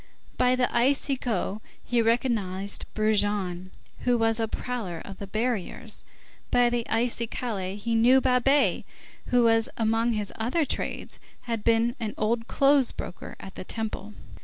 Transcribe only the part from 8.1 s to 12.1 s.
Babet, who, among his other trades, had been